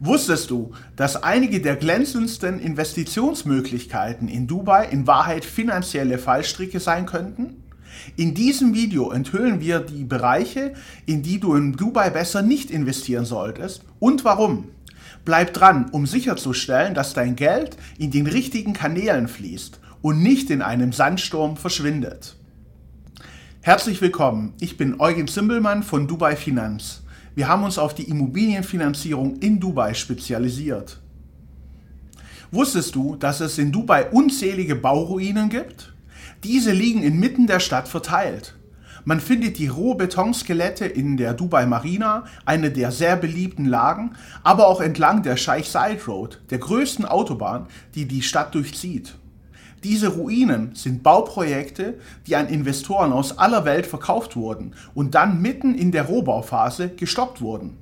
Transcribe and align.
Wusstest 0.00 0.50
du, 0.50 0.72
dass 0.96 1.22
einige 1.22 1.60
der 1.60 1.76
glänzendsten 1.76 2.58
Investitionsmöglichkeiten 2.58 4.28
in 4.28 4.46
Dubai 4.46 4.86
in 4.86 5.06
Wahrheit 5.06 5.44
finanzielle 5.44 6.18
Fallstricke 6.18 6.80
sein 6.80 7.06
könnten? 7.06 7.62
In 8.16 8.34
diesem 8.34 8.74
Video 8.74 9.10
enthüllen 9.10 9.60
wir 9.60 9.80
die 9.80 10.04
Bereiche, 10.04 10.74
in 11.06 11.22
die 11.22 11.38
du 11.38 11.54
in 11.54 11.72
Dubai 11.72 12.10
besser 12.10 12.42
nicht 12.42 12.70
investieren 12.70 13.24
solltest 13.24 13.84
und 13.98 14.24
warum. 14.24 14.68
Bleib 15.24 15.52
dran, 15.52 15.88
um 15.92 16.06
sicherzustellen, 16.06 16.94
dass 16.94 17.14
dein 17.14 17.36
Geld 17.36 17.76
in 17.98 18.10
den 18.10 18.26
richtigen 18.26 18.72
Kanälen 18.72 19.28
fließt 19.28 19.78
und 20.00 20.22
nicht 20.22 20.50
in 20.50 20.62
einem 20.62 20.92
Sandsturm 20.92 21.56
verschwindet. 21.56 22.36
Herzlich 23.60 24.00
willkommen, 24.00 24.54
ich 24.58 24.76
bin 24.76 24.98
Eugen 24.98 25.28
Zimbelmann 25.28 25.84
von 25.84 26.08
Dubai 26.08 26.34
Finanz. 26.34 27.02
Wir 27.34 27.48
haben 27.48 27.64
uns 27.64 27.78
auf 27.78 27.94
die 27.94 28.10
Immobilienfinanzierung 28.10 29.36
in 29.36 29.58
Dubai 29.58 29.94
spezialisiert. 29.94 31.00
Wusstest 32.50 32.94
du, 32.94 33.16
dass 33.16 33.40
es 33.40 33.56
in 33.56 33.72
Dubai 33.72 34.10
unzählige 34.10 34.74
Bauruinen 34.74 35.48
gibt? 35.48 35.94
Diese 36.44 36.72
liegen 36.72 37.02
inmitten 37.02 37.46
der 37.46 37.60
Stadt 37.60 37.88
verteilt. 37.88 38.54
Man 39.04 39.20
findet 39.20 39.58
die 39.58 39.68
Rohbetonskelette 39.68 40.84
in 40.84 41.16
der 41.16 41.32
Dubai 41.32 41.64
Marina, 41.66 42.24
eine 42.44 42.70
der 42.70 42.92
sehr 42.92 43.16
beliebten 43.16 43.64
Lagen, 43.64 44.14
aber 44.44 44.66
auch 44.68 44.80
entlang 44.80 45.22
der 45.22 45.36
Sheikh 45.36 45.68
Zayed 45.68 46.06
Road, 46.06 46.40
der 46.50 46.58
größten 46.58 47.06
Autobahn, 47.06 47.66
die 47.94 48.06
die 48.06 48.22
Stadt 48.22 48.54
durchzieht. 48.54 49.14
Diese 49.84 50.08
Ruinen 50.08 50.74
sind 50.74 51.02
Bauprojekte, 51.02 51.98
die 52.26 52.36
an 52.36 52.48
Investoren 52.48 53.12
aus 53.12 53.38
aller 53.38 53.64
Welt 53.64 53.86
verkauft 53.86 54.36
wurden 54.36 54.74
und 54.94 55.16
dann 55.16 55.42
mitten 55.42 55.74
in 55.74 55.90
der 55.90 56.04
Rohbauphase 56.04 56.90
gestoppt 56.90 57.40
wurden. 57.40 57.78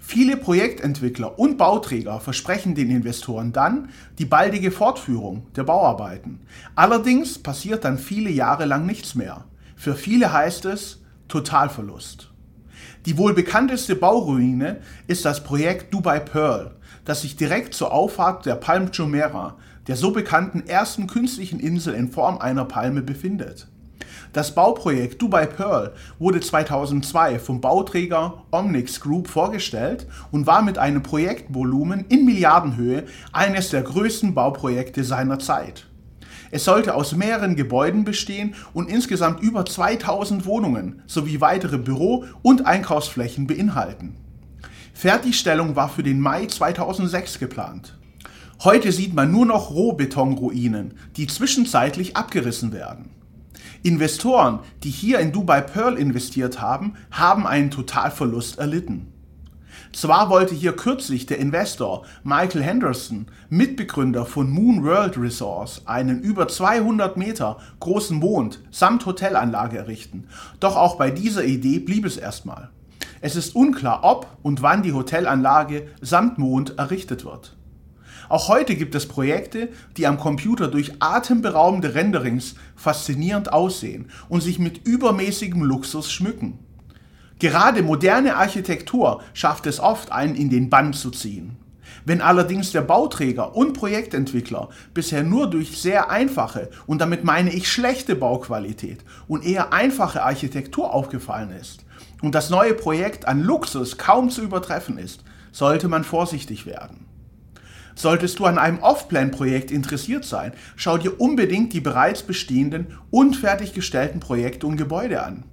Viele 0.00 0.36
Projektentwickler 0.36 1.36
und 1.36 1.58
Bauträger 1.58 2.20
versprechen 2.20 2.76
den 2.76 2.90
Investoren 2.90 3.52
dann 3.52 3.88
die 4.20 4.24
baldige 4.24 4.70
Fortführung 4.70 5.48
der 5.56 5.64
Bauarbeiten. 5.64 6.42
Allerdings 6.76 7.40
passiert 7.40 7.84
dann 7.84 7.98
viele 7.98 8.30
Jahre 8.30 8.66
lang 8.66 8.86
nichts 8.86 9.16
mehr. 9.16 9.46
Für 9.74 9.96
viele 9.96 10.32
heißt 10.32 10.64
es 10.66 11.02
Totalverlust. 11.26 12.30
Die 13.04 13.18
wohl 13.18 13.34
bekannteste 13.34 13.96
Bauruine 13.96 14.80
ist 15.08 15.24
das 15.24 15.42
Projekt 15.42 15.92
Dubai 15.92 16.20
Pearl, 16.20 16.76
das 17.04 17.22
sich 17.22 17.34
direkt 17.34 17.74
zur 17.74 17.92
Auffahrt 17.92 18.46
der 18.46 18.54
Palm 18.54 18.90
Jumeirah 18.92 19.56
der 19.88 19.96
so 19.96 20.10
bekannten 20.10 20.66
ersten 20.66 21.06
künstlichen 21.06 21.60
Insel 21.60 21.94
in 21.94 22.10
Form 22.10 22.38
einer 22.38 22.64
Palme 22.64 23.02
befindet. 23.02 23.68
Das 24.32 24.54
Bauprojekt 24.54 25.22
Dubai 25.22 25.46
Pearl 25.46 25.94
wurde 26.18 26.40
2002 26.40 27.38
vom 27.38 27.60
Bauträger 27.60 28.42
Omnix 28.50 29.00
Group 29.00 29.28
vorgestellt 29.28 30.06
und 30.30 30.46
war 30.46 30.62
mit 30.62 30.78
einem 30.78 31.02
Projektvolumen 31.02 32.04
in 32.08 32.24
Milliardenhöhe 32.24 33.04
eines 33.32 33.70
der 33.70 33.82
größten 33.82 34.34
Bauprojekte 34.34 35.04
seiner 35.04 35.38
Zeit. 35.38 35.86
Es 36.50 36.64
sollte 36.64 36.94
aus 36.94 37.16
mehreren 37.16 37.56
Gebäuden 37.56 38.04
bestehen 38.04 38.54
und 38.72 38.88
insgesamt 38.88 39.40
über 39.40 39.64
2000 39.64 40.46
Wohnungen 40.46 41.02
sowie 41.06 41.40
weitere 41.40 41.78
Büro- 41.78 42.24
und 42.42 42.66
Einkaufsflächen 42.66 43.46
beinhalten. 43.46 44.16
Fertigstellung 44.94 45.76
war 45.76 45.88
für 45.88 46.02
den 46.02 46.20
Mai 46.20 46.46
2006 46.46 47.38
geplant. 47.38 47.95
Heute 48.64 48.90
sieht 48.90 49.12
man 49.12 49.30
nur 49.30 49.44
noch 49.44 49.70
Rohbetonruinen, 49.70 50.94
die 51.16 51.26
zwischenzeitlich 51.26 52.16
abgerissen 52.16 52.72
werden. 52.72 53.10
Investoren, 53.82 54.60
die 54.82 54.90
hier 54.90 55.18
in 55.20 55.30
Dubai 55.30 55.60
Pearl 55.60 55.98
investiert 55.98 56.60
haben, 56.60 56.94
haben 57.10 57.46
einen 57.46 57.70
Totalverlust 57.70 58.58
erlitten. 58.58 59.12
Zwar 59.92 60.30
wollte 60.30 60.54
hier 60.54 60.72
kürzlich 60.72 61.26
der 61.26 61.38
Investor 61.38 62.06
Michael 62.24 62.62
Henderson, 62.62 63.26
Mitbegründer 63.50 64.24
von 64.24 64.50
Moon 64.50 64.82
World 64.82 65.18
Resorts, 65.18 65.82
einen 65.86 66.22
über 66.22 66.48
200 66.48 67.16
Meter 67.16 67.58
großen 67.80 68.18
Mond 68.18 68.60
samt 68.70 69.04
Hotelanlage 69.04 69.76
errichten, 69.76 70.28
doch 70.60 70.76
auch 70.76 70.96
bei 70.96 71.10
dieser 71.10 71.44
Idee 71.44 71.78
blieb 71.78 72.06
es 72.06 72.16
erstmal. 72.16 72.70
Es 73.20 73.36
ist 73.36 73.54
unklar, 73.54 74.00
ob 74.02 74.26
und 74.42 74.62
wann 74.62 74.82
die 74.82 74.92
Hotelanlage 74.92 75.88
samt 76.00 76.38
Mond 76.38 76.78
errichtet 76.78 77.24
wird. 77.24 77.55
Auch 78.28 78.48
heute 78.48 78.74
gibt 78.74 78.94
es 78.94 79.06
Projekte, 79.06 79.68
die 79.96 80.06
am 80.06 80.18
Computer 80.18 80.68
durch 80.68 80.92
atemberaubende 81.00 81.94
Renderings 81.94 82.54
faszinierend 82.74 83.52
aussehen 83.52 84.10
und 84.28 84.42
sich 84.42 84.58
mit 84.58 84.86
übermäßigem 84.86 85.62
Luxus 85.62 86.10
schmücken. 86.10 86.58
Gerade 87.38 87.82
moderne 87.82 88.36
Architektur 88.36 89.22
schafft 89.34 89.66
es 89.66 89.78
oft, 89.78 90.10
einen 90.10 90.34
in 90.34 90.50
den 90.50 90.70
Bann 90.70 90.92
zu 90.92 91.10
ziehen. 91.10 91.56
Wenn 92.04 92.20
allerdings 92.20 92.72
der 92.72 92.82
Bauträger 92.82 93.54
und 93.54 93.74
Projektentwickler 93.74 94.68
bisher 94.94 95.22
nur 95.22 95.48
durch 95.48 95.80
sehr 95.80 96.10
einfache, 96.10 96.70
und 96.86 97.00
damit 97.00 97.24
meine 97.24 97.52
ich 97.52 97.70
schlechte 97.70 98.16
Bauqualität 98.16 99.04
und 99.28 99.44
eher 99.44 99.72
einfache 99.72 100.22
Architektur 100.22 100.92
aufgefallen 100.92 101.50
ist 101.50 101.84
und 102.22 102.34
das 102.34 102.50
neue 102.50 102.74
Projekt 102.74 103.28
an 103.28 103.42
Luxus 103.42 103.98
kaum 103.98 104.30
zu 104.30 104.42
übertreffen 104.42 104.98
ist, 104.98 105.22
sollte 105.52 105.88
man 105.88 106.04
vorsichtig 106.04 106.66
werden. 106.66 107.06
Solltest 107.98 108.38
du 108.38 108.44
an 108.44 108.58
einem 108.58 108.78
Off-Plan-Projekt 108.80 109.70
interessiert 109.70 110.26
sein, 110.26 110.52
schau 110.76 110.98
dir 110.98 111.18
unbedingt 111.18 111.72
die 111.72 111.80
bereits 111.80 112.22
bestehenden 112.22 112.88
und 113.10 113.36
fertiggestellten 113.36 114.20
Projekte 114.20 114.66
und 114.66 114.76
Gebäude 114.76 115.22
an. 115.22 115.44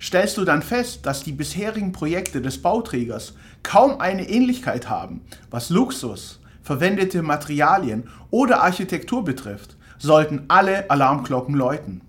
Stellst 0.00 0.38
du 0.38 0.46
dann 0.46 0.62
fest, 0.62 1.04
dass 1.04 1.22
die 1.22 1.32
bisherigen 1.32 1.92
Projekte 1.92 2.40
des 2.40 2.62
Bauträgers 2.62 3.34
kaum 3.62 4.00
eine 4.00 4.26
Ähnlichkeit 4.26 4.88
haben, 4.88 5.20
was 5.50 5.68
Luxus, 5.68 6.40
verwendete 6.62 7.20
Materialien 7.20 8.08
oder 8.30 8.62
Architektur 8.62 9.22
betrifft, 9.22 9.76
sollten 9.98 10.46
alle 10.48 10.90
Alarmglocken 10.90 11.54
läuten. 11.54 12.00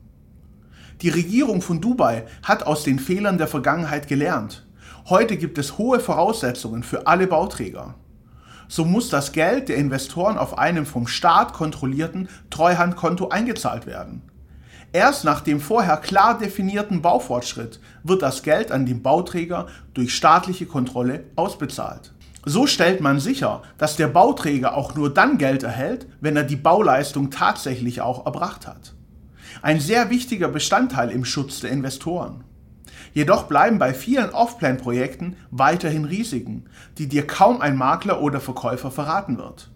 Die 1.02 1.10
Regierung 1.10 1.62
von 1.62 1.82
Dubai 1.82 2.24
hat 2.44 2.64
aus 2.64 2.84
den 2.84 3.00
Fehlern 3.00 3.38
der 3.38 3.48
Vergangenheit 3.48 4.08
gelernt. 4.08 4.66
Heute 5.10 5.36
gibt 5.36 5.58
es 5.58 5.78
hohe 5.78 6.00
Voraussetzungen 6.00 6.84
für 6.84 7.06
alle 7.06 7.28
Bauträger 7.28 7.96
so 8.72 8.86
muss 8.86 9.10
das 9.10 9.34
Geld 9.34 9.68
der 9.68 9.76
Investoren 9.76 10.38
auf 10.38 10.58
einem 10.58 10.86
vom 10.86 11.06
Staat 11.06 11.52
kontrollierten 11.52 12.30
Treuhandkonto 12.50 13.28
eingezahlt 13.28 13.86
werden. 13.86 14.22
Erst 14.94 15.26
nach 15.26 15.42
dem 15.42 15.60
vorher 15.60 15.98
klar 15.98 16.38
definierten 16.38 17.02
Baufortschritt 17.02 17.82
wird 18.04 18.22
das 18.22 18.44
Geld 18.44 18.72
an 18.72 18.86
den 18.86 19.02
Bauträger 19.02 19.68
durch 19.94 20.16
staatliche 20.16 20.68
Kontrolle 20.68 21.26
ausbezahlt. 21.36 22.14
So 22.46 22.66
stellt 22.66 23.02
man 23.02 23.20
sicher, 23.20 23.62
dass 23.78 23.98
der 23.98 24.08
Bauträger 24.08 24.78
auch 24.78 24.96
nur 24.96 25.14
dann 25.14 25.38
Geld 25.38 25.64
erhält, 25.64 26.08
wenn 26.22 26.38
er 26.38 26.44
die 26.44 26.56
Bauleistung 26.56 27.30
tatsächlich 27.30 28.00
auch 28.00 28.26
erbracht 28.26 28.68
hat. 28.68 28.94
Ein 29.62 29.82
sehr 29.82 30.10
wichtiger 30.10 30.48
Bestandteil 30.48 31.12
im 31.12 31.26
Schutz 31.26 31.60
der 31.60 31.72
Investoren. 31.72 32.46
Jedoch 33.14 33.44
bleiben 33.44 33.80
bei 33.80 33.94
vielen 33.94 34.30
Off-Plan-Projekten 34.30 35.36
weiterhin 35.50 36.06
Risiken, 36.06 36.66
die 36.98 37.08
dir 37.08 37.28
kaum 37.28 37.62
ein 37.62 37.76
Makler 37.76 38.22
oder 38.22 38.40
Verkäufer 38.40 38.92
verraten 38.92 39.38
wird. 39.38 39.70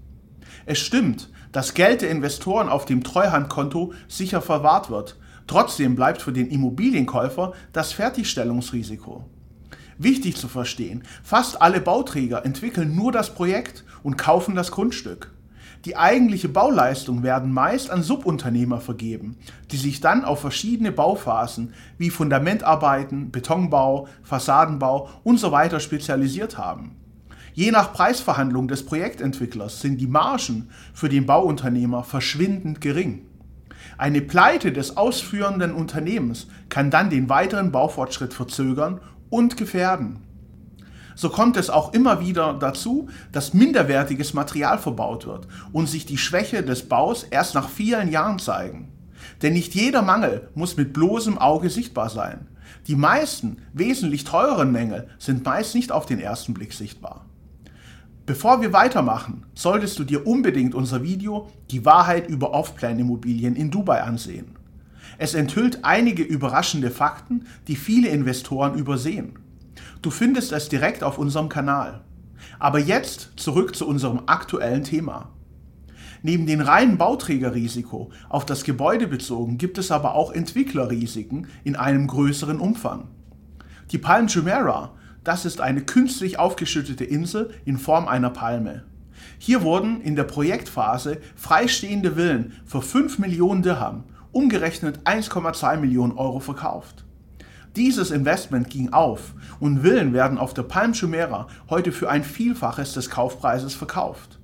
Es 0.65 0.79
stimmt, 0.79 1.29
dass 1.51 1.73
Geld 1.73 2.01
der 2.01 2.09
Investoren 2.09 2.69
auf 2.69 2.85
dem 2.85 3.03
Treuhandkonto 3.03 3.93
sicher 4.07 4.41
verwahrt 4.41 4.89
wird, 4.89 5.17
trotzdem 5.47 5.95
bleibt 5.95 6.21
für 6.21 6.33
den 6.33 6.47
Immobilienkäufer 6.47 7.53
das 7.71 7.93
Fertigstellungsrisiko. 7.93 9.25
Wichtig 9.97 10.35
zu 10.35 10.47
verstehen, 10.47 11.03
fast 11.23 11.61
alle 11.61 11.79
Bauträger 11.79 12.43
entwickeln 12.45 12.95
nur 12.95 13.11
das 13.11 13.33
Projekt 13.33 13.85
und 14.03 14.17
kaufen 14.17 14.55
das 14.55 14.71
Grundstück. 14.71 15.34
Die 15.85 15.95
eigentliche 15.95 16.49
Bauleistung 16.49 17.21
werden 17.21 17.53
meist 17.53 17.91
an 17.91 18.01
Subunternehmer 18.01 18.81
vergeben, 18.81 19.37
die 19.69 19.77
sich 19.77 20.01
dann 20.01 20.25
auf 20.25 20.41
verschiedene 20.41 20.91
Bauphasen 20.91 21.75
wie 21.99 22.09
Fundamentarbeiten, 22.09 23.29
Betonbau, 23.29 24.07
Fassadenbau 24.23 25.09
usw. 25.23 25.79
Spezialisiert 25.79 26.57
haben. 26.57 26.95
Je 27.53 27.69
nach 27.69 27.93
Preisverhandlung 27.93 28.67
des 28.67 28.83
Projektentwicklers 28.83 29.79
sind 29.79 30.01
die 30.01 30.07
Margen 30.07 30.69
für 30.91 31.07
den 31.07 31.27
Bauunternehmer 31.27 32.03
verschwindend 32.03 32.81
gering. 32.81 33.27
Eine 33.99 34.21
Pleite 34.21 34.71
des 34.71 34.97
ausführenden 34.97 35.71
Unternehmens 35.71 36.47
kann 36.67 36.89
dann 36.89 37.11
den 37.11 37.29
weiteren 37.29 37.71
Baufortschritt 37.71 38.33
verzögern 38.33 39.01
und 39.29 39.55
gefährden. 39.55 40.19
So 41.15 41.29
kommt 41.29 41.57
es 41.57 41.69
auch 41.69 41.93
immer 41.93 42.19
wieder 42.19 42.53
dazu, 42.53 43.07
dass 43.31 43.53
minderwertiges 43.53 44.33
Material 44.33 44.77
verbaut 44.77 45.25
wird 45.25 45.47
und 45.71 45.87
sich 45.87 46.05
die 46.05 46.17
Schwäche 46.17 46.61
des 46.61 46.87
Baus 46.87 47.23
erst 47.23 47.55
nach 47.55 47.69
vielen 47.69 48.11
Jahren 48.11 48.39
zeigen. 48.39 48.91
Denn 49.41 49.53
nicht 49.53 49.73
jeder 49.73 50.01
Mangel 50.01 50.49
muss 50.55 50.77
mit 50.77 50.93
bloßem 50.93 51.37
Auge 51.37 51.69
sichtbar 51.69 52.09
sein. 52.09 52.47
Die 52.87 52.95
meisten 52.95 53.57
wesentlich 53.73 54.23
teureren 54.23 54.71
Mängel 54.71 55.07
sind 55.17 55.45
meist 55.45 55.73
nicht 55.73 55.91
auf 55.91 56.05
den 56.05 56.19
ersten 56.19 56.53
Blick 56.53 56.73
sichtbar. 56.73 57.25
Bevor 58.25 58.61
wir 58.61 58.73
weitermachen, 58.73 59.45
solltest 59.53 59.99
du 59.99 60.03
dir 60.03 60.25
unbedingt 60.25 60.73
unser 60.73 61.03
Video 61.03 61.47
Die 61.69 61.85
Wahrheit 61.85 62.27
über 62.27 62.53
Off-Plan-Immobilien 62.53 63.55
in 63.55 63.69
Dubai 63.69 64.01
ansehen. 64.01 64.55
Es 65.17 65.33
enthüllt 65.33 65.85
einige 65.85 66.23
überraschende 66.23 66.91
Fakten, 66.91 67.45
die 67.67 67.75
viele 67.75 68.09
Investoren 68.09 68.75
übersehen. 68.75 69.37
Du 70.05 70.11
findest 70.11 70.51
es 70.51 70.69
direkt 70.69 71.03
auf 71.03 71.17
unserem 71.17 71.49
Kanal. 71.49 72.01
Aber 72.59 72.77
jetzt 72.77 73.31
zurück 73.37 73.75
zu 73.75 73.87
unserem 73.87 74.21
aktuellen 74.27 74.83
Thema. 74.83 75.31
Neben 76.21 76.45
dem 76.45 76.61
reinen 76.61 76.99
Bauträgerrisiko 76.99 78.11
auf 78.29 78.45
das 78.45 78.63
Gebäude 78.63 79.07
bezogen 79.07 79.57
gibt 79.57 79.79
es 79.79 79.89
aber 79.89 80.13
auch 80.13 80.31
Entwicklerrisiken 80.31 81.47
in 81.63 81.75
einem 81.75 82.05
größeren 82.05 82.59
Umfang. 82.59 83.07
Die 83.89 83.97
Palm 83.97 84.27
Jumeirah, 84.27 84.93
das 85.23 85.43
ist 85.43 85.59
eine 85.59 85.81
künstlich 85.81 86.37
aufgeschüttete 86.37 87.03
Insel 87.03 87.49
in 87.65 87.79
Form 87.79 88.07
einer 88.07 88.29
Palme. 88.29 88.83
Hier 89.39 89.63
wurden 89.63 90.01
in 90.01 90.15
der 90.15 90.25
Projektphase 90.25 91.17
freistehende 91.35 92.11
Villen 92.11 92.53
für 92.67 92.83
5 92.83 93.17
Millionen 93.17 93.63
Dirham, 93.63 94.03
umgerechnet 94.31 94.99
1,2 95.05 95.77
Millionen 95.77 96.15
Euro 96.15 96.39
verkauft. 96.39 97.04
Dieses 97.75 98.09
Investment 98.09 98.69
ging 98.69 98.93
auf 98.93 99.33
und 99.59 99.81
Villen 99.81 100.13
werden 100.13 100.37
auf 100.37 100.53
der 100.53 100.63
Palm 100.63 100.93
Jumeirah 100.93 101.47
heute 101.69 101.91
für 101.91 102.09
ein 102.09 102.23
Vielfaches 102.23 102.93
des 102.93 103.09
Kaufpreises 103.09 103.73
verkauft. 103.73 104.39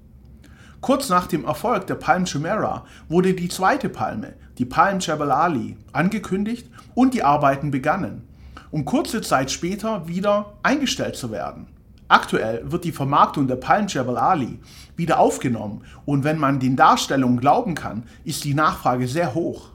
Kurz 0.81 1.07
nach 1.07 1.27
dem 1.27 1.45
Erfolg 1.45 1.87
der 1.87 1.95
Palm 1.95 2.25
Jumeirah 2.25 2.83
wurde 3.07 3.33
die 3.33 3.47
zweite 3.47 3.87
Palme, 3.87 4.33
die 4.57 4.65
Palm 4.65 4.99
Jebel 4.99 5.31
Ali, 5.31 5.77
angekündigt 5.93 6.69
und 6.93 7.13
die 7.13 7.23
Arbeiten 7.23 7.71
begannen, 7.71 8.27
um 8.69 8.83
kurze 8.83 9.21
Zeit 9.21 9.49
später 9.49 10.09
wieder 10.09 10.53
eingestellt 10.61 11.15
zu 11.15 11.31
werden. 11.31 11.67
Aktuell 12.09 12.69
wird 12.69 12.83
die 12.83 12.91
Vermarktung 12.91 13.47
der 13.47 13.55
Palm 13.55 13.87
Jebel 13.87 14.17
Ali 14.17 14.59
wieder 14.97 15.19
aufgenommen 15.19 15.85
und 16.03 16.25
wenn 16.25 16.37
man 16.37 16.59
den 16.59 16.75
Darstellungen 16.75 17.39
glauben 17.39 17.75
kann, 17.75 18.03
ist 18.25 18.43
die 18.43 18.53
Nachfrage 18.53 19.07
sehr 19.07 19.33
hoch. 19.33 19.69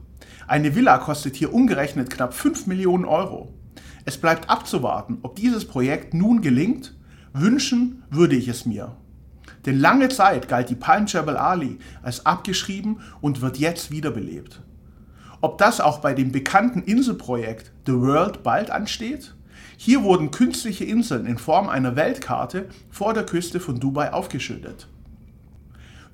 Eine 0.48 0.76
Villa 0.76 0.98
kostet 0.98 1.34
hier 1.34 1.52
umgerechnet 1.52 2.08
knapp 2.08 2.32
5 2.32 2.68
Millionen 2.68 3.04
Euro. 3.04 3.52
Es 4.04 4.16
bleibt 4.16 4.48
abzuwarten, 4.48 5.18
ob 5.22 5.34
dieses 5.34 5.66
Projekt 5.66 6.14
nun 6.14 6.40
gelingt. 6.40 6.94
Wünschen 7.32 8.04
würde 8.10 8.36
ich 8.36 8.46
es 8.46 8.64
mir. 8.64 8.96
Denn 9.66 9.80
lange 9.80 10.08
Zeit 10.08 10.46
galt 10.48 10.70
die 10.70 10.76
Palm 10.76 11.06
Jebel 11.06 11.36
Ali 11.36 11.80
als 12.00 12.24
abgeschrieben 12.24 13.00
und 13.20 13.40
wird 13.40 13.58
jetzt 13.58 13.90
wiederbelebt. 13.90 14.62
Ob 15.40 15.58
das 15.58 15.80
auch 15.80 15.98
bei 15.98 16.14
dem 16.14 16.30
bekannten 16.30 16.82
Inselprojekt 16.82 17.72
The 17.84 17.94
World 17.94 18.44
bald 18.44 18.70
ansteht? 18.70 19.34
Hier 19.76 20.04
wurden 20.04 20.30
künstliche 20.30 20.84
Inseln 20.84 21.26
in 21.26 21.38
Form 21.38 21.68
einer 21.68 21.96
Weltkarte 21.96 22.68
vor 22.88 23.14
der 23.14 23.26
Küste 23.26 23.58
von 23.58 23.80
Dubai 23.80 24.12
aufgeschüttet. 24.12 24.88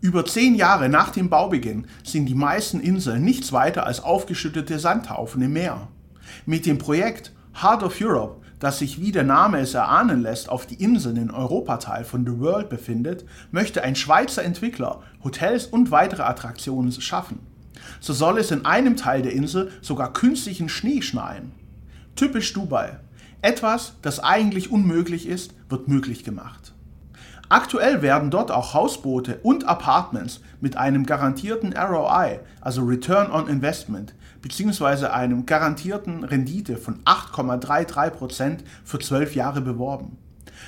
Über 0.02 0.25
zehn 0.25 0.56
Jahre 0.56 0.88
nach 0.88 1.10
dem 1.10 1.31
Baubeginn 1.31 1.87
sind 2.02 2.26
die 2.26 2.34
meisten 2.34 2.81
Inseln 2.81 3.22
nichts 3.22 3.52
weiter 3.52 3.87
als 3.87 4.02
aufgeschüttete 4.02 4.81
Sandhaufen 4.81 5.40
im 5.43 5.52
Meer. 5.52 5.87
Mit 6.44 6.66
dem 6.66 6.78
Projekt 6.78 7.31
Heart 7.62 7.84
of 7.84 8.00
Europe, 8.00 8.44
das 8.58 8.81
sich 8.81 9.00
wie 9.00 9.12
der 9.12 9.22
Name 9.22 9.60
es 9.60 9.75
erahnen 9.75 10.20
lässt, 10.20 10.49
auf 10.49 10.66
die 10.66 10.82
Inseln 10.82 11.19
in 11.19 11.31
Europateil 11.31 12.02
von 12.02 12.26
The 12.26 12.40
World 12.40 12.69
befindet, 12.69 13.25
möchte 13.52 13.84
ein 13.84 13.94
Schweizer 13.94 14.43
Entwickler 14.43 15.04
Hotels 15.22 15.66
und 15.66 15.93
weitere 15.93 16.22
Attraktionen 16.22 16.90
schaffen. 16.90 17.38
So 18.00 18.12
soll 18.12 18.38
es 18.38 18.50
in 18.50 18.64
einem 18.64 18.96
Teil 18.96 19.22
der 19.22 19.32
Insel 19.32 19.70
sogar 19.82 20.12
künstlichen 20.12 20.69
Schnee 20.69 21.00
schneien. 21.02 21.52
Typisch 22.16 22.52
Dubai. 22.52 22.99
Etwas, 23.40 23.94
das 24.02 24.19
eigentlich 24.19 24.72
unmöglich 24.72 25.28
ist, 25.28 25.54
wird 25.69 25.87
möglich 25.87 26.25
gemacht. 26.25 26.72
Aktuell 27.52 28.00
werden 28.00 28.31
dort 28.31 28.50
auch 28.50 28.72
Hausboote 28.72 29.40
und 29.43 29.69
Apartments 29.69 30.40
mit 30.62 30.78
einem 30.78 31.04
garantierten 31.04 31.75
ROI, 31.76 32.40
also 32.62 32.82
Return 32.82 33.31
on 33.31 33.46
Investment, 33.46 34.14
bzw. 34.40 35.08
einem 35.08 35.44
garantierten 35.44 36.25
Rendite 36.25 36.78
von 36.78 37.00
8,33% 37.04 38.60
für 38.84 38.99
12 38.99 39.34
Jahre 39.34 39.60
beworben. 39.60 40.16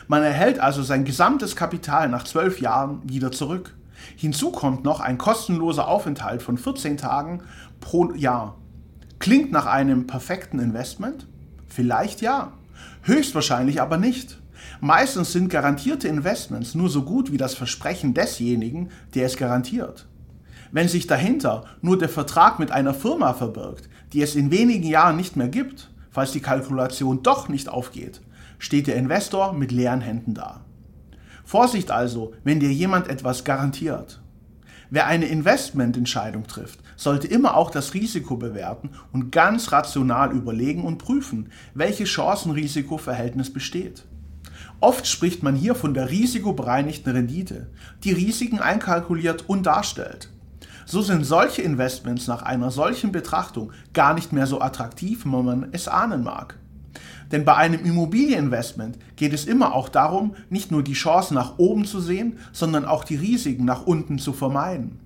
Man 0.08 0.22
erhält 0.22 0.58
also 0.58 0.82
sein 0.82 1.06
gesamtes 1.06 1.56
Kapital 1.56 2.10
nach 2.10 2.24
12 2.24 2.60
Jahren 2.60 3.00
wieder 3.08 3.32
zurück. 3.32 3.74
Hinzu 4.14 4.50
kommt 4.50 4.84
noch 4.84 5.00
ein 5.00 5.16
kostenloser 5.16 5.88
Aufenthalt 5.88 6.42
von 6.42 6.58
14 6.58 6.98
Tagen 6.98 7.44
pro 7.80 8.12
Jahr. 8.12 8.58
Klingt 9.20 9.52
nach 9.52 9.64
einem 9.64 10.06
perfekten 10.06 10.58
Investment? 10.58 11.28
Vielleicht 11.66 12.20
ja, 12.20 12.52
höchstwahrscheinlich 13.04 13.80
aber 13.80 13.96
nicht. 13.96 14.38
Meistens 14.80 15.32
sind 15.32 15.48
garantierte 15.48 16.08
Investments 16.08 16.74
nur 16.74 16.88
so 16.88 17.02
gut 17.02 17.32
wie 17.32 17.36
das 17.36 17.54
Versprechen 17.54 18.14
desjenigen, 18.14 18.90
der 19.14 19.26
es 19.26 19.36
garantiert. 19.36 20.06
Wenn 20.72 20.88
sich 20.88 21.06
dahinter 21.06 21.64
nur 21.82 21.98
der 21.98 22.08
Vertrag 22.08 22.58
mit 22.58 22.70
einer 22.70 22.94
Firma 22.94 23.32
verbirgt, 23.32 23.88
die 24.12 24.22
es 24.22 24.34
in 24.34 24.50
wenigen 24.50 24.86
Jahren 24.86 25.16
nicht 25.16 25.36
mehr 25.36 25.48
gibt, 25.48 25.90
falls 26.10 26.32
die 26.32 26.40
Kalkulation 26.40 27.22
doch 27.22 27.48
nicht 27.48 27.68
aufgeht, 27.68 28.20
steht 28.58 28.86
der 28.86 28.96
Investor 28.96 29.52
mit 29.52 29.72
leeren 29.72 30.00
Händen 30.00 30.34
da. 30.34 30.62
Vorsicht 31.44 31.90
also, 31.90 32.32
wenn 32.42 32.60
dir 32.60 32.72
jemand 32.72 33.08
etwas 33.08 33.44
garantiert. 33.44 34.20
Wer 34.90 35.06
eine 35.06 35.26
Investmententscheidung 35.26 36.46
trifft, 36.46 36.78
sollte 36.96 37.26
immer 37.26 37.56
auch 37.56 37.70
das 37.70 37.94
Risiko 37.94 38.36
bewerten 38.36 38.90
und 39.12 39.30
ganz 39.30 39.72
rational 39.72 40.32
überlegen 40.32 40.84
und 40.84 40.98
prüfen, 40.98 41.50
welches 41.74 42.08
Chancen-Risiko-Verhältnis 42.10 43.52
besteht. 43.52 44.04
Oft 44.80 45.06
spricht 45.06 45.42
man 45.42 45.54
hier 45.54 45.74
von 45.74 45.94
der 45.94 46.10
risikobereinigten 46.10 47.12
Rendite, 47.12 47.68
die 48.02 48.12
Risiken 48.12 48.58
einkalkuliert 48.58 49.48
und 49.48 49.64
darstellt. 49.64 50.30
So 50.86 51.00
sind 51.00 51.24
solche 51.24 51.62
Investments 51.62 52.26
nach 52.26 52.42
einer 52.42 52.70
solchen 52.70 53.10
Betrachtung 53.10 53.72
gar 53.94 54.14
nicht 54.14 54.32
mehr 54.32 54.46
so 54.46 54.60
attraktiv, 54.60 55.24
wie 55.24 55.28
man 55.28 55.68
es 55.72 55.88
ahnen 55.88 56.22
mag. 56.22 56.58
Denn 57.32 57.44
bei 57.44 57.54
einem 57.56 57.84
Immobilieninvestment 57.84 58.98
geht 59.16 59.32
es 59.32 59.46
immer 59.46 59.74
auch 59.74 59.88
darum, 59.88 60.36
nicht 60.50 60.70
nur 60.70 60.82
die 60.82 60.92
Chancen 60.92 61.34
nach 61.34 61.58
oben 61.58 61.86
zu 61.86 62.00
sehen, 62.00 62.38
sondern 62.52 62.84
auch 62.84 63.04
die 63.04 63.16
Risiken 63.16 63.64
nach 63.64 63.86
unten 63.86 64.18
zu 64.18 64.32
vermeiden. 64.32 65.00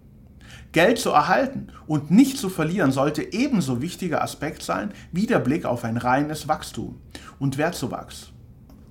Geld 0.72 0.98
zu 0.98 1.10
erhalten 1.10 1.68
und 1.86 2.10
nicht 2.10 2.36
zu 2.36 2.50
verlieren 2.50 2.92
sollte 2.92 3.32
ebenso 3.32 3.80
wichtiger 3.80 4.22
Aspekt 4.22 4.62
sein 4.62 4.92
wie 5.12 5.26
der 5.26 5.38
Blick 5.38 5.64
auf 5.64 5.84
ein 5.84 5.96
reines 5.96 6.48
Wachstum 6.48 7.00
und 7.38 7.56
Wertzuwachs. 7.56 8.32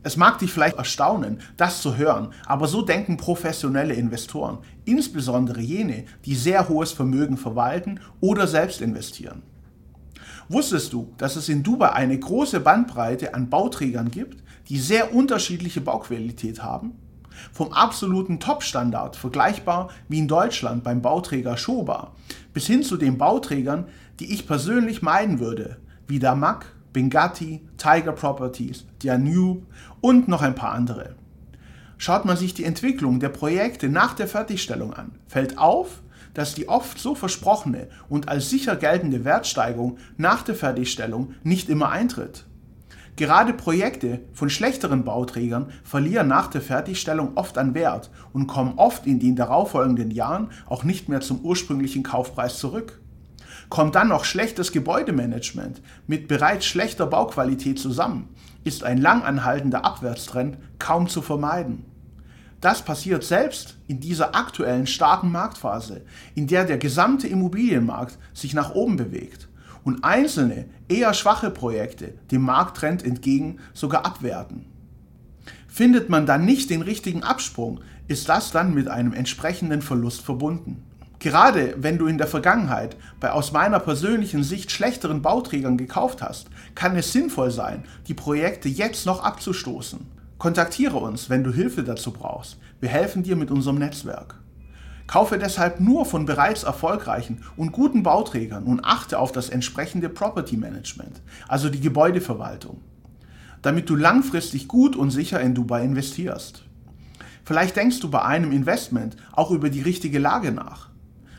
Es 0.08 0.16
mag 0.16 0.40
dich 0.40 0.54
vielleicht 0.54 0.78
erstaunen, 0.78 1.42
das 1.58 1.82
zu 1.82 1.98
hören, 1.98 2.30
aber 2.46 2.70
so 2.70 2.82
denken 2.82 3.18
professionelle 3.18 3.94
Investoren, 3.94 4.60
insbesondere 4.86 5.60
jene, 5.60 6.06
die 6.24 6.34
sehr 6.34 6.70
hohes 6.70 6.94
Vermögen 6.94 7.36
verwalten 7.36 8.00
oder 8.22 8.48
selbst 8.48 8.80
investieren. 8.80 9.44
Wusstest 10.48 10.94
du, 10.94 11.14
dass 11.18 11.36
es 11.36 11.50
in 11.50 11.62
Dubai 11.62 11.92
eine 11.92 12.18
große 12.18 12.62
Bandbreite 12.62 13.34
an 13.34 13.50
Bauträgern 13.50 14.10
gibt, 14.10 14.42
die 14.70 14.80
sehr 14.80 15.14
unterschiedliche 15.14 15.82
Bauqualität 15.82 16.64
haben? 16.64 16.94
Vom 17.52 17.74
absoluten 17.74 18.40
Top-Standard, 18.40 19.18
vergleichbar 19.18 19.90
wie 20.08 20.20
in 20.20 20.30
Deutschland 20.30 20.86
beim 20.86 21.02
Bauträger 21.02 21.58
Schoba, 21.58 22.14
bis 22.54 22.66
hin 22.66 22.82
zu 22.82 22.96
den 22.96 23.18
Bauträgern, 23.18 23.88
die 24.22 24.34
ich 24.34 24.48
persönlich 24.48 25.02
meiden 25.02 25.42
würde, 25.42 25.82
wie 26.08 26.20
Damak, 26.20 26.77
Bengati, 26.98 27.62
Tiger 27.78 28.12
Properties, 28.12 28.88
Danube 29.04 29.68
und 30.02 30.28
noch 30.28 30.42
ein 30.42 30.56
paar 30.56 30.72
andere. 30.72 31.14
Schaut 32.00 32.26
man 32.26 32.38
sich 32.38 32.56
die 32.56 32.64
Entwicklung 32.64 33.20
der 33.20 33.30
Projekte 33.30 33.88
nach 33.88 34.16
der 34.16 34.28
Fertigstellung 34.28 34.96
an, 34.96 35.12
fällt 35.28 35.60
auf, 35.60 36.02
dass 36.34 36.56
die 36.56 36.68
oft 36.68 36.98
so 36.98 37.14
versprochene 37.14 37.88
und 38.10 38.30
als 38.30 38.50
sicher 38.50 38.76
geltende 38.76 39.26
Wertsteigerung 39.26 40.00
nach 40.18 40.42
der 40.42 40.56
Fertigstellung 40.56 41.36
nicht 41.44 41.70
immer 41.70 41.90
eintritt. 41.90 42.46
Gerade 43.16 43.54
Projekte 43.54 44.22
von 44.34 44.50
schlechteren 44.50 45.04
Bauträgern 45.04 45.68
verlieren 45.84 46.28
nach 46.28 46.48
der 46.48 46.62
Fertigstellung 46.62 47.34
oft 47.38 47.60
an 47.60 47.76
Wert 47.76 48.10
und 48.34 48.48
kommen 48.48 48.74
oft 48.78 49.06
in 49.06 49.20
den 49.20 49.36
darauffolgenden 49.36 50.10
Jahren 50.10 50.50
auch 50.66 50.84
nicht 50.84 51.10
mehr 51.10 51.22
zum 51.22 51.42
ursprünglichen 51.42 52.02
Kaufpreis 52.02 52.58
zurück. 52.58 53.00
Kommt 53.70 53.96
dann 53.96 54.08
noch 54.08 54.24
schlechtes 54.24 54.72
Gebäudemanagement 54.72 55.82
mit 56.08 56.28
bereits 56.28 56.66
schlechter 56.66 57.06
Bauqualität 57.06 57.80
zusammen, 57.80 58.30
ist 58.64 58.84
ein 58.84 58.98
langanhaltender 58.98 59.84
Abwärtstrend 59.84 60.58
kaum 60.80 61.10
zu 61.10 61.22
vermeiden. 61.22 61.86
Das 62.62 62.82
passiert 62.82 63.24
selbst 63.24 63.78
in 63.88 64.00
dieser 64.00 64.36
aktuellen 64.36 64.88
starken 64.88 65.32
Marktphase, 65.32 66.02
in 66.34 66.48
der 66.48 66.66
der 66.66 66.78
gesamte 66.78 67.28
Immobilienmarkt 67.28 68.18
sich 68.34 68.54
nach 68.54 68.74
oben 68.74 68.96
bewegt 68.96 69.48
und 69.84 70.04
einzelne, 70.04 70.66
eher 70.88 71.14
schwache 71.14 71.52
Projekte 71.52 72.16
dem 72.32 72.42
Markttrend 72.42 73.06
entgegen 73.06 73.60
sogar 73.74 74.06
abwerten. 74.06 74.66
Findet 75.68 76.10
man 76.10 76.26
dann 76.26 76.46
nicht 76.46 76.70
den 76.70 76.82
richtigen 76.82 77.24
Absprung, 77.24 77.82
ist 78.08 78.28
das 78.28 78.52
dann 78.52 78.74
mit 78.74 78.88
einem 78.88 79.14
entsprechenden 79.14 79.82
Verlust 79.82 80.22
verbunden. 80.22 80.84
Gerade 81.20 81.74
wenn 81.78 81.98
du 81.98 82.06
in 82.06 82.20
der 82.20 82.28
Vergangenheit 82.28 82.96
bei 83.20 83.32
aus 83.32 83.52
meiner 83.52 83.80
persönlichen 83.80 84.44
Sicht 84.44 84.72
schlechteren 84.72 85.24
Bauträgern 85.24 85.78
gekauft 85.78 86.22
hast, 86.22 86.48
kann 86.76 86.96
es 86.96 87.12
sinnvoll 87.12 87.50
sein, 87.50 87.86
die 88.08 88.14
Projekte 88.14 88.70
jetzt 88.70 89.06
noch 89.08 89.24
abzustoßen. 89.24 90.00
Kontaktiere 90.38 90.98
uns, 90.98 91.32
wenn 91.32 91.44
du 91.44 91.52
Hilfe 91.52 91.84
dazu 91.84 92.12
brauchst. 92.12 92.58
Wir 92.80 92.90
helfen 92.90 93.24
dir 93.24 93.36
mit 93.36 93.50
unserem 93.50 93.80
Netzwerk. 93.80 94.36
Kaufe 95.08 95.40
deshalb 95.40 95.80
nur 95.80 96.06
von 96.06 96.26
bereits 96.26 96.64
erfolgreichen 96.64 97.44
und 97.56 97.72
guten 97.72 98.04
Bauträgern 98.04 98.66
und 98.66 98.84
achte 98.84 99.18
auf 99.18 99.32
das 99.32 99.50
entsprechende 99.50 100.10
Property 100.10 100.58
Management, 100.58 101.22
also 101.48 101.70
die 101.70 101.80
Gebäudeverwaltung, 101.80 102.82
damit 103.62 103.90
du 103.90 103.96
langfristig 103.96 104.68
gut 104.68 104.96
und 104.96 105.10
sicher 105.10 105.40
in 105.40 105.56
Dubai 105.56 105.84
investierst. 105.84 106.64
Vielleicht 107.46 107.78
denkst 107.78 108.02
du 108.02 108.12
bei 108.12 108.22
einem 108.22 108.52
Investment 108.52 109.16
auch 109.32 109.50
über 109.52 109.70
die 109.70 109.82
richtige 109.82 110.20
Lage 110.20 110.52
nach. 110.52 110.90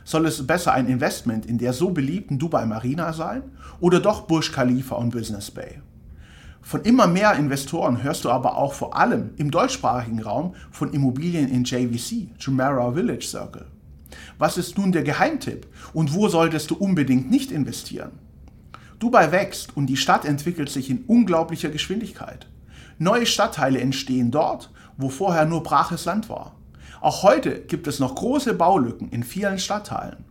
Soll 0.09 0.25
es 0.25 0.47
besser 0.47 0.73
ein 0.73 0.88
Investment 0.88 1.45
in 1.45 1.59
der 1.59 1.75
so 1.75 1.91
beliebten 1.91 2.38
Dubai 2.38 2.65
Marina 2.65 3.12
sein 3.12 3.43
oder 3.79 4.00
doch 4.00 4.23
Burj 4.23 4.50
Khalifa 4.53 4.95
und 4.95 5.11
Business 5.11 5.50
Bay? 5.50 5.83
Von 6.62 6.81
immer 6.81 7.07
mehr 7.07 7.35
Investoren 7.35 8.03
hörst 8.03 8.25
du 8.25 8.31
aber 8.31 8.57
auch 8.57 8.73
vor 8.73 8.97
allem 8.97 9.33
im 9.37 9.50
deutschsprachigen 9.50 10.23
Raum 10.23 10.55
von 10.71 10.95
Immobilien 10.95 11.50
in 11.50 11.65
JVC, 11.65 12.31
Jumeirah 12.41 12.93
Village 12.93 13.27
Circle. 13.27 13.67
Was 14.38 14.57
ist 14.57 14.79
nun 14.79 14.93
der 14.93 15.03
Geheimtipp 15.03 15.67
und 15.93 16.15
wo 16.15 16.29
solltest 16.29 16.71
du 16.71 16.77
unbedingt 16.77 17.31
nicht 17.31 17.53
investieren? 17.53 18.12
Dubai 19.00 19.31
wächst 19.31 19.77
und 19.77 19.88
die 19.88 19.99
Stadt 19.99 20.25
entwickelt 20.25 20.71
sich 20.71 20.88
in 20.88 21.05
unglaublicher 21.07 21.69
Geschwindigkeit. 21.69 22.47
Neue 22.97 23.27
Stadtteile 23.27 23.79
entstehen 23.79 24.31
dort, 24.31 24.71
wo 24.97 25.11
vorher 25.11 25.45
nur 25.45 25.62
braches 25.62 26.07
Land 26.07 26.31
war. 26.31 26.58
Auch 27.00 27.23
heute 27.23 27.61
gibt 27.61 27.87
es 27.87 27.99
noch 27.99 28.14
große 28.14 28.55
Baulücken 28.55 29.09
in 29.11 29.23
vielen 29.23 29.59
Stadtteilen. 29.59 30.25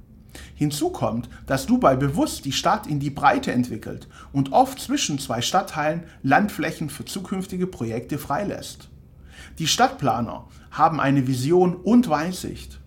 Hinzu 0.56 0.90
kommt, 0.90 1.30
dass 1.46 1.66
Dubai 1.66 1.96
bewusst 1.96 2.46
die 2.46 2.52
Stadt 2.52 2.88
in 2.88 3.00
die 3.00 3.10
Breite 3.10 3.52
entwickelt 3.52 4.08
und 4.34 4.52
oft 4.52 4.80
zwischen 4.80 5.20
zwei 5.20 5.42
Stadtteilen 5.42 6.04
Landflächen 6.24 6.90
für 6.90 7.06
zukünftige 7.06 7.68
Projekte 7.68 8.18
freilässt. 8.18 8.90
Die 9.60 9.68
Stadtplaner 9.68 10.46
haben 10.72 11.00
eine 11.00 11.28
Vision 11.28 11.76
und 11.76 12.10
Weitsicht. 12.10 12.80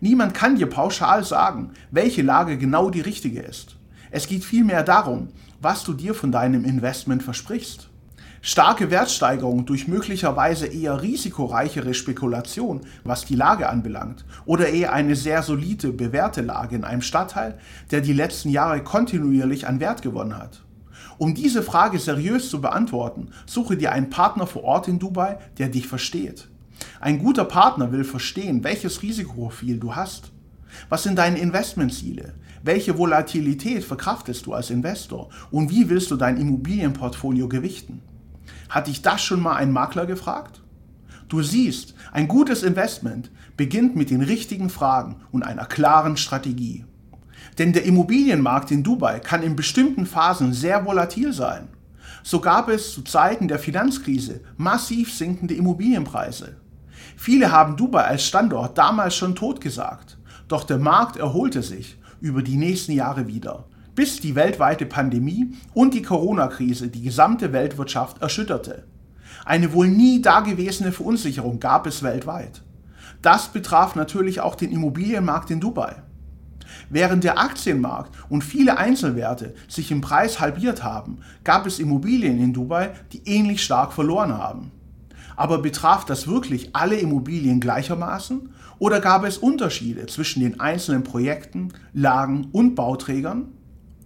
Niemand 0.00 0.34
kann 0.34 0.56
dir 0.56 0.66
pauschal 0.66 1.24
sagen, 1.24 1.70
welche 1.90 2.22
Lage 2.22 2.58
genau 2.58 2.90
die 2.90 3.00
richtige 3.00 3.40
ist. 3.40 3.76
Es 4.10 4.28
geht 4.28 4.44
vielmehr 4.44 4.82
darum, 4.82 5.28
was 5.60 5.82
du 5.82 5.94
dir 5.94 6.14
von 6.14 6.30
deinem 6.30 6.64
Investment 6.64 7.22
versprichst. 7.22 7.88
Starke 8.46 8.90
Wertsteigerung 8.90 9.64
durch 9.64 9.88
möglicherweise 9.88 10.66
eher 10.66 11.00
risikoreichere 11.00 11.94
Spekulation, 11.94 12.82
was 13.02 13.24
die 13.24 13.36
Lage 13.36 13.70
anbelangt, 13.70 14.26
oder 14.44 14.68
eher 14.68 14.92
eine 14.92 15.16
sehr 15.16 15.42
solide, 15.42 15.94
bewährte 15.94 16.42
Lage 16.42 16.76
in 16.76 16.84
einem 16.84 17.00
Stadtteil, 17.00 17.56
der 17.90 18.02
die 18.02 18.12
letzten 18.12 18.50
Jahre 18.50 18.84
kontinuierlich 18.84 19.66
an 19.66 19.80
Wert 19.80 20.02
gewonnen 20.02 20.36
hat. 20.36 20.62
Um 21.16 21.34
diese 21.34 21.62
Frage 21.62 21.98
seriös 21.98 22.50
zu 22.50 22.60
beantworten, 22.60 23.30
suche 23.46 23.78
dir 23.78 23.92
einen 23.92 24.10
Partner 24.10 24.46
vor 24.46 24.64
Ort 24.64 24.88
in 24.88 24.98
Dubai, 24.98 25.38
der 25.56 25.70
dich 25.70 25.86
versteht. 25.86 26.48
Ein 27.00 27.20
guter 27.20 27.46
Partner 27.46 27.92
will 27.92 28.04
verstehen, 28.04 28.62
welches 28.62 29.00
Risikoprofil 29.00 29.78
du 29.78 29.96
hast. 29.96 30.32
Was 30.90 31.02
sind 31.02 31.16
deine 31.16 31.38
Investmentziele? 31.38 32.34
Welche 32.62 32.98
Volatilität 32.98 33.84
verkraftest 33.84 34.44
du 34.44 34.52
als 34.52 34.68
Investor? 34.68 35.30
Und 35.50 35.70
wie 35.70 35.88
willst 35.88 36.10
du 36.10 36.16
dein 36.16 36.36
Immobilienportfolio 36.36 37.48
gewichten? 37.48 38.02
Hat 38.68 38.86
dich 38.86 39.02
das 39.02 39.22
schon 39.22 39.40
mal 39.40 39.56
ein 39.56 39.72
Makler 39.72 40.06
gefragt? 40.06 40.62
Du 41.28 41.42
siehst, 41.42 41.94
ein 42.12 42.28
gutes 42.28 42.62
Investment 42.62 43.30
beginnt 43.56 43.96
mit 43.96 44.10
den 44.10 44.22
richtigen 44.22 44.70
Fragen 44.70 45.16
und 45.32 45.42
einer 45.42 45.64
klaren 45.64 46.16
Strategie. 46.16 46.84
Denn 47.58 47.72
der 47.72 47.84
Immobilienmarkt 47.84 48.70
in 48.70 48.82
Dubai 48.82 49.20
kann 49.20 49.42
in 49.42 49.56
bestimmten 49.56 50.06
Phasen 50.06 50.52
sehr 50.52 50.84
volatil 50.84 51.32
sein. 51.32 51.68
So 52.22 52.40
gab 52.40 52.68
es 52.68 52.92
zu 52.92 53.02
Zeiten 53.02 53.48
der 53.48 53.58
Finanzkrise 53.58 54.40
massiv 54.56 55.12
sinkende 55.12 55.54
Immobilienpreise. 55.54 56.56
Viele 57.16 57.52
haben 57.52 57.76
Dubai 57.76 58.04
als 58.04 58.24
Standort 58.24 58.76
damals 58.78 59.14
schon 59.14 59.34
totgesagt, 59.34 60.18
doch 60.48 60.64
der 60.64 60.78
Markt 60.78 61.16
erholte 61.16 61.62
sich 61.62 61.98
über 62.20 62.42
die 62.42 62.56
nächsten 62.56 62.92
Jahre 62.92 63.26
wieder 63.26 63.66
bis 63.94 64.20
die 64.20 64.34
weltweite 64.34 64.86
Pandemie 64.86 65.54
und 65.72 65.94
die 65.94 66.02
Corona-Krise 66.02 66.88
die 66.88 67.02
gesamte 67.02 67.52
Weltwirtschaft 67.52 68.20
erschütterte. 68.20 68.84
Eine 69.44 69.72
wohl 69.72 69.88
nie 69.88 70.22
dagewesene 70.22 70.92
Verunsicherung 70.92 71.60
gab 71.60 71.86
es 71.86 72.02
weltweit. 72.02 72.62
Das 73.22 73.48
betraf 73.48 73.94
natürlich 73.94 74.40
auch 74.40 74.54
den 74.54 74.70
Immobilienmarkt 74.70 75.50
in 75.50 75.60
Dubai. 75.60 76.02
Während 76.90 77.24
der 77.24 77.38
Aktienmarkt 77.38 78.12
und 78.28 78.42
viele 78.42 78.78
Einzelwerte 78.78 79.54
sich 79.68 79.90
im 79.90 80.00
Preis 80.00 80.40
halbiert 80.40 80.82
haben, 80.82 81.18
gab 81.44 81.66
es 81.66 81.78
Immobilien 81.78 82.38
in 82.38 82.52
Dubai, 82.52 82.90
die 83.12 83.22
ähnlich 83.24 83.62
stark 83.62 83.92
verloren 83.92 84.36
haben. 84.36 84.70
Aber 85.36 85.58
betraf 85.58 86.04
das 86.04 86.28
wirklich 86.28 86.74
alle 86.74 86.96
Immobilien 86.96 87.60
gleichermaßen 87.60 88.50
oder 88.78 89.00
gab 89.00 89.24
es 89.24 89.38
Unterschiede 89.38 90.06
zwischen 90.06 90.40
den 90.40 90.60
einzelnen 90.60 91.04
Projekten, 91.04 91.72
Lagen 91.92 92.48
und 92.52 92.74
Bauträgern? 92.74 93.48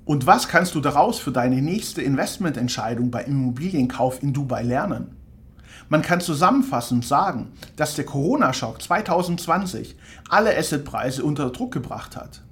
Und 0.09 0.27
was 0.27 0.49
kannst 0.49 0.75
du 0.75 0.81
daraus 0.81 1.19
für 1.19 1.33
deine 1.33 1.61
nächste 1.61 2.01
Investmententscheidung 2.01 3.11
bei 3.11 3.25
Immobilienkauf 3.25 4.23
in 4.23 4.33
Dubai 4.33 4.63
lernen? 4.63 5.15
Man 5.91 6.01
kann 6.01 6.23
zusammenfassend 6.23 7.05
sagen, 7.05 7.53
dass 7.77 7.95
der 7.95 8.07
Corona-Schock 8.07 8.81
2020 8.81 9.99
alle 10.31 10.57
Assetpreise 10.57 11.23
unter 11.23 11.51
Druck 11.51 11.75
gebracht 11.75 12.17
hat. 12.17 12.43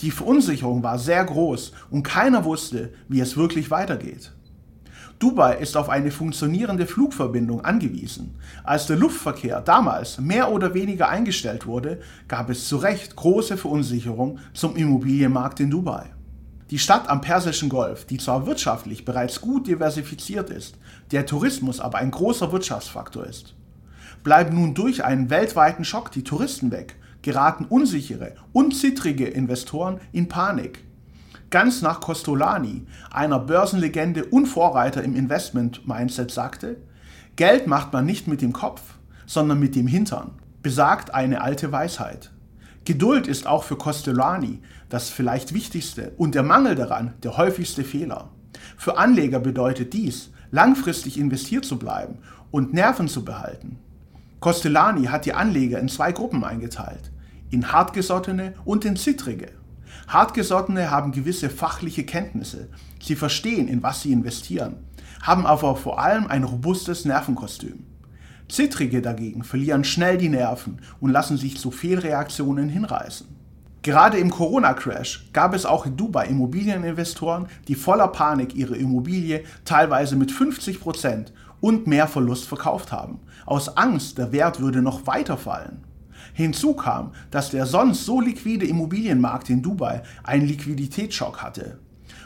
Die 0.00 0.10
Verunsicherung 0.10 0.82
war 0.82 0.98
sehr 0.98 1.24
groß 1.24 1.72
und 1.88 2.02
keiner 2.02 2.44
wusste, 2.44 2.92
wie 3.08 3.20
es 3.20 3.38
wirklich 3.38 3.70
weitergeht. 3.70 4.32
Dubai 5.18 5.56
ist 5.56 5.78
auf 5.78 5.88
eine 5.88 6.10
funktionierende 6.10 6.86
Flugverbindung 6.86 7.64
angewiesen. 7.64 8.34
Als 8.64 8.86
der 8.86 8.98
Luftverkehr 8.98 9.62
damals 9.62 10.20
mehr 10.20 10.52
oder 10.52 10.74
weniger 10.74 11.08
eingestellt 11.08 11.66
wurde, 11.66 12.00
gab 12.28 12.50
es 12.50 12.68
zu 12.68 12.76
Recht 12.76 13.16
große 13.16 13.56
Verunsicherung 13.56 14.40
zum 14.52 14.76
Immobilienmarkt 14.76 15.60
in 15.60 15.70
Dubai. 15.70 16.10
Die 16.70 16.78
Stadt 16.78 17.08
am 17.08 17.22
Persischen 17.22 17.70
Golf, 17.70 18.04
die 18.04 18.18
zwar 18.18 18.46
wirtschaftlich 18.46 19.06
bereits 19.06 19.40
gut 19.40 19.66
diversifiziert 19.66 20.50
ist, 20.50 20.76
der 21.12 21.24
Tourismus 21.24 21.80
aber 21.80 21.98
ein 21.98 22.10
großer 22.10 22.52
Wirtschaftsfaktor 22.52 23.24
ist. 23.24 23.54
Bleiben 24.22 24.54
nun 24.54 24.74
durch 24.74 25.02
einen 25.02 25.30
weltweiten 25.30 25.84
Schock 25.84 26.12
die 26.12 26.24
Touristen 26.24 26.70
weg, 26.70 26.96
geraten 27.22 27.64
unsichere 27.64 28.34
und 28.52 28.76
zittrige 28.76 29.26
Investoren 29.26 29.98
in 30.12 30.28
Panik. 30.28 30.84
Ganz 31.48 31.80
nach 31.80 32.00
Costolani, 32.00 32.86
einer 33.10 33.38
Börsenlegende 33.38 34.26
und 34.26 34.44
Vorreiter 34.44 35.02
im 35.02 35.16
Investment-Mindset, 35.16 36.30
sagte, 36.30 36.76
Geld 37.36 37.66
macht 37.66 37.94
man 37.94 38.04
nicht 38.04 38.28
mit 38.28 38.42
dem 38.42 38.52
Kopf, 38.52 38.82
sondern 39.24 39.58
mit 39.58 39.74
dem 39.74 39.86
Hintern, 39.86 40.32
besagt 40.62 41.14
eine 41.14 41.40
alte 41.40 41.72
Weisheit. 41.72 42.30
Geduld 42.88 43.26
ist 43.26 43.46
auch 43.46 43.64
für 43.64 43.76
Costellani 43.76 44.62
das 44.88 45.10
vielleicht 45.10 45.52
wichtigste 45.52 46.12
und 46.16 46.34
der 46.34 46.42
Mangel 46.42 46.74
daran 46.74 47.12
der 47.22 47.36
häufigste 47.36 47.84
Fehler. 47.84 48.30
Für 48.78 48.96
Anleger 48.96 49.40
bedeutet 49.40 49.92
dies, 49.92 50.30
langfristig 50.52 51.18
investiert 51.18 51.66
zu 51.66 51.78
bleiben 51.78 52.16
und 52.50 52.72
Nerven 52.72 53.06
zu 53.06 53.26
behalten. 53.26 53.78
Costellani 54.40 55.04
hat 55.04 55.26
die 55.26 55.34
Anleger 55.34 55.78
in 55.78 55.90
zwei 55.90 56.12
Gruppen 56.12 56.44
eingeteilt, 56.44 57.12
in 57.50 57.72
hartgesottene 57.72 58.54
und 58.64 58.86
in 58.86 58.96
zittrige. 58.96 59.48
Hartgesottene 60.06 60.90
haben 60.90 61.12
gewisse 61.12 61.50
fachliche 61.50 62.06
Kenntnisse, 62.06 62.70
sie 63.02 63.16
verstehen, 63.16 63.68
in 63.68 63.82
was 63.82 64.00
sie 64.00 64.12
investieren, 64.12 64.76
haben 65.20 65.44
aber 65.44 65.76
vor 65.76 65.98
allem 66.00 66.26
ein 66.26 66.42
robustes 66.42 67.04
Nervenkostüm. 67.04 67.84
Zittrige 68.48 69.02
dagegen 69.02 69.44
verlieren 69.44 69.84
schnell 69.84 70.16
die 70.16 70.30
Nerven 70.30 70.78
und 71.00 71.10
lassen 71.10 71.36
sich 71.36 71.58
zu 71.58 71.70
Fehlreaktionen 71.70 72.68
hinreißen. 72.68 73.26
Gerade 73.82 74.18
im 74.18 74.30
Corona-Crash 74.30 75.30
gab 75.32 75.54
es 75.54 75.64
auch 75.64 75.86
in 75.86 75.96
Dubai 75.96 76.26
Immobilieninvestoren, 76.26 77.46
die 77.68 77.74
voller 77.74 78.08
Panik 78.08 78.54
ihre 78.54 78.76
Immobilie 78.76 79.44
teilweise 79.64 80.16
mit 80.16 80.32
50% 80.32 81.26
und 81.60 81.86
mehr 81.86 82.08
Verlust 82.08 82.46
verkauft 82.46 82.90
haben, 82.90 83.20
aus 83.46 83.76
Angst, 83.76 84.18
der 84.18 84.32
Wert 84.32 84.60
würde 84.60 84.82
noch 84.82 85.06
weiter 85.06 85.36
fallen. 85.36 85.84
Hinzu 86.34 86.74
kam, 86.74 87.12
dass 87.30 87.50
der 87.50 87.66
sonst 87.66 88.04
so 88.04 88.20
liquide 88.20 88.66
Immobilienmarkt 88.66 89.50
in 89.50 89.62
Dubai 89.62 90.02
einen 90.22 90.46
Liquiditätsschock 90.46 91.42
hatte. 91.42 91.78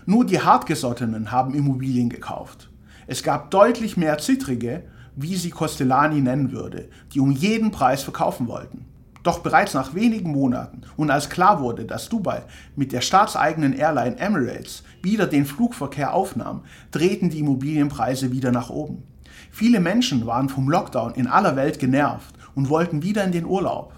Nur 0.06 0.24
die 0.24 0.40
Hartgesottenen 0.40 1.30
haben 1.30 1.54
Immobilien 1.54 2.08
gekauft. 2.08 2.70
Es 3.06 3.22
gab 3.22 3.50
deutlich 3.50 3.96
mehr 3.96 4.18
Zittrige 4.18 4.84
wie 5.16 5.36
sie 5.36 5.50
Costellani 5.50 6.20
nennen 6.20 6.52
würde, 6.52 6.88
die 7.12 7.20
um 7.20 7.30
jeden 7.30 7.70
Preis 7.70 8.02
verkaufen 8.02 8.48
wollten. 8.48 8.86
Doch 9.22 9.38
bereits 9.38 9.74
nach 9.74 9.94
wenigen 9.94 10.32
Monaten 10.32 10.82
und 10.96 11.10
als 11.10 11.30
klar 11.30 11.60
wurde, 11.60 11.84
dass 11.84 12.08
Dubai 12.08 12.42
mit 12.74 12.92
der 12.92 13.02
staatseigenen 13.02 13.72
Airline 13.72 14.18
Emirates 14.18 14.82
wieder 15.02 15.26
den 15.26 15.46
Flugverkehr 15.46 16.12
aufnahm, 16.12 16.62
drehten 16.90 17.30
die 17.30 17.38
Immobilienpreise 17.38 18.32
wieder 18.32 18.50
nach 18.50 18.68
oben. 18.68 19.04
Viele 19.50 19.80
Menschen 19.80 20.26
waren 20.26 20.48
vom 20.48 20.68
Lockdown 20.68 21.14
in 21.14 21.28
aller 21.28 21.56
Welt 21.56 21.78
genervt 21.78 22.34
und 22.54 22.68
wollten 22.68 23.02
wieder 23.02 23.22
in 23.22 23.32
den 23.32 23.44
Urlaub. 23.44 23.92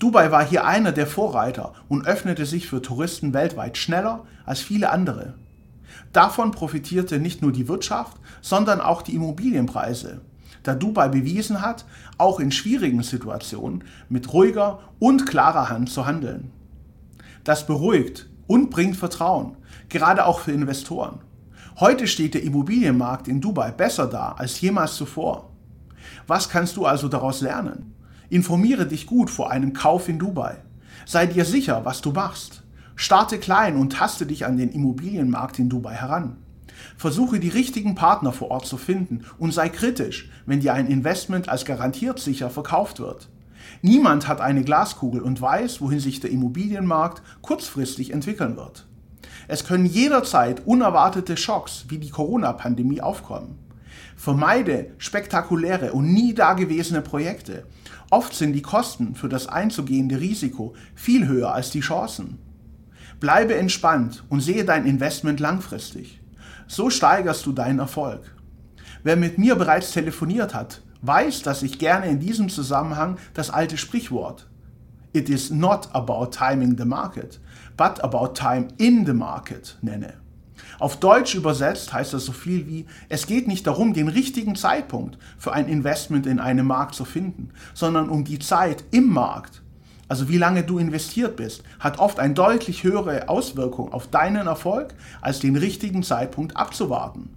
Dubai 0.00 0.32
war 0.32 0.44
hier 0.44 0.66
einer 0.66 0.92
der 0.92 1.06
Vorreiter 1.06 1.74
und 1.88 2.06
öffnete 2.06 2.46
sich 2.46 2.66
für 2.66 2.82
Touristen 2.82 3.34
weltweit 3.34 3.76
schneller 3.76 4.24
als 4.46 4.60
viele 4.60 4.90
andere. 4.90 5.34
Davon 6.12 6.50
profitierte 6.50 7.20
nicht 7.20 7.42
nur 7.42 7.52
die 7.52 7.68
Wirtschaft, 7.68 8.16
sondern 8.40 8.80
auch 8.80 9.02
die 9.02 9.14
Immobilienpreise 9.14 10.22
da 10.62 10.74
Dubai 10.74 11.08
bewiesen 11.08 11.62
hat, 11.62 11.84
auch 12.18 12.40
in 12.40 12.52
schwierigen 12.52 13.02
Situationen 13.02 13.84
mit 14.08 14.32
ruhiger 14.32 14.80
und 14.98 15.26
klarer 15.26 15.68
Hand 15.68 15.90
zu 15.90 16.06
handeln. 16.06 16.50
Das 17.44 17.66
beruhigt 17.66 18.28
und 18.46 18.70
bringt 18.70 18.96
Vertrauen, 18.96 19.56
gerade 19.88 20.26
auch 20.26 20.40
für 20.40 20.52
Investoren. 20.52 21.20
Heute 21.78 22.06
steht 22.06 22.34
der 22.34 22.42
Immobilienmarkt 22.42 23.28
in 23.28 23.40
Dubai 23.40 23.70
besser 23.70 24.06
da 24.06 24.32
als 24.32 24.60
jemals 24.60 24.96
zuvor. 24.96 25.50
Was 26.26 26.48
kannst 26.48 26.76
du 26.76 26.84
also 26.84 27.08
daraus 27.08 27.40
lernen? 27.40 27.94
Informiere 28.28 28.86
dich 28.86 29.06
gut 29.06 29.30
vor 29.30 29.50
einem 29.50 29.72
Kauf 29.72 30.08
in 30.08 30.18
Dubai. 30.18 30.56
Sei 31.06 31.26
dir 31.26 31.44
sicher, 31.44 31.84
was 31.84 32.00
du 32.00 32.12
machst. 32.12 32.62
Starte 32.96 33.38
klein 33.38 33.76
und 33.76 33.94
taste 33.94 34.26
dich 34.26 34.44
an 34.44 34.56
den 34.58 34.70
Immobilienmarkt 34.70 35.58
in 35.58 35.68
Dubai 35.70 35.94
heran. 35.94 36.36
Versuche 36.96 37.40
die 37.40 37.48
richtigen 37.48 37.94
Partner 37.94 38.32
vor 38.32 38.50
Ort 38.50 38.66
zu 38.66 38.76
finden 38.76 39.24
und 39.38 39.52
sei 39.52 39.68
kritisch, 39.68 40.30
wenn 40.46 40.60
dir 40.60 40.74
ein 40.74 40.86
Investment 40.86 41.48
als 41.48 41.64
garantiert 41.64 42.18
sicher 42.18 42.50
verkauft 42.50 43.00
wird. 43.00 43.28
Niemand 43.82 44.28
hat 44.28 44.40
eine 44.40 44.62
Glaskugel 44.62 45.20
und 45.22 45.40
weiß, 45.40 45.80
wohin 45.80 46.00
sich 46.00 46.20
der 46.20 46.30
Immobilienmarkt 46.30 47.22
kurzfristig 47.40 48.12
entwickeln 48.12 48.56
wird. 48.56 48.86
Es 49.48 49.64
können 49.64 49.86
jederzeit 49.86 50.66
unerwartete 50.66 51.36
Schocks 51.36 51.86
wie 51.88 51.98
die 51.98 52.10
Corona-Pandemie 52.10 53.00
aufkommen. 53.00 53.58
Vermeide 54.16 54.92
spektakuläre 54.98 55.92
und 55.92 56.12
nie 56.12 56.34
dagewesene 56.34 57.00
Projekte. 57.00 57.64
Oft 58.10 58.34
sind 58.34 58.52
die 58.52 58.62
Kosten 58.62 59.14
für 59.14 59.28
das 59.28 59.46
einzugehende 59.46 60.20
Risiko 60.20 60.74
viel 60.94 61.26
höher 61.26 61.54
als 61.54 61.70
die 61.70 61.80
Chancen. 61.80 62.38
Bleibe 63.18 63.54
entspannt 63.54 64.24
und 64.28 64.40
sehe 64.40 64.64
dein 64.64 64.86
Investment 64.86 65.40
langfristig. 65.40 66.19
So 66.70 66.88
steigerst 66.88 67.46
du 67.46 67.52
deinen 67.52 67.80
Erfolg. 67.80 68.32
Wer 69.02 69.16
mit 69.16 69.38
mir 69.38 69.56
bereits 69.56 69.90
telefoniert 69.90 70.54
hat, 70.54 70.82
weiß, 71.02 71.42
dass 71.42 71.64
ich 71.64 71.80
gerne 71.80 72.06
in 72.06 72.20
diesem 72.20 72.48
Zusammenhang 72.48 73.18
das 73.34 73.50
alte 73.50 73.76
Sprichwort 73.76 74.48
It 75.12 75.28
is 75.28 75.50
not 75.50 75.88
about 75.92 76.26
timing 76.26 76.78
the 76.78 76.84
market, 76.84 77.40
but 77.76 78.00
about 78.04 78.34
time 78.34 78.68
in 78.76 79.04
the 79.04 79.12
market 79.12 79.78
nenne. 79.82 80.12
Auf 80.78 81.00
Deutsch 81.00 81.34
übersetzt 81.34 81.92
heißt 81.92 82.14
das 82.14 82.24
so 82.24 82.30
viel 82.30 82.68
wie, 82.68 82.86
es 83.08 83.26
geht 83.26 83.48
nicht 83.48 83.66
darum, 83.66 83.92
den 83.92 84.06
richtigen 84.06 84.54
Zeitpunkt 84.54 85.18
für 85.38 85.52
ein 85.52 85.66
Investment 85.66 86.24
in 86.24 86.38
einem 86.38 86.68
Markt 86.68 86.94
zu 86.94 87.04
finden, 87.04 87.48
sondern 87.74 88.08
um 88.08 88.22
die 88.22 88.38
Zeit 88.38 88.84
im 88.92 89.12
Markt. 89.12 89.60
Also 90.10 90.28
wie 90.28 90.38
lange 90.38 90.64
du 90.64 90.80
investiert 90.80 91.36
bist, 91.36 91.62
hat 91.78 92.00
oft 92.00 92.18
eine 92.18 92.34
deutlich 92.34 92.82
höhere 92.82 93.28
Auswirkung 93.28 93.92
auf 93.92 94.08
deinen 94.08 94.48
Erfolg, 94.48 94.92
als 95.20 95.38
den 95.38 95.54
richtigen 95.54 96.02
Zeitpunkt 96.02 96.56
abzuwarten, 96.56 97.28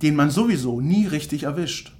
den 0.00 0.16
man 0.16 0.30
sowieso 0.30 0.80
nie 0.80 1.06
richtig 1.06 1.42
erwischt. 1.42 1.92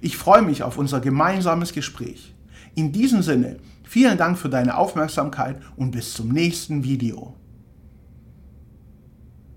Ich 0.00 0.16
freue 0.16 0.40
mich 0.40 0.62
auf 0.62 0.78
unser 0.78 1.00
gemeinsames 1.00 1.74
Gespräch. 1.74 2.34
In 2.74 2.92
diesem 2.92 3.20
Sinne, 3.20 3.58
vielen 3.84 4.16
Dank 4.16 4.38
für 4.38 4.48
deine 4.48 4.78
Aufmerksamkeit 4.78 5.60
und 5.76 5.90
bis 5.90 6.14
zum 6.14 6.30
nächsten 6.30 6.82
Video. 6.82 7.36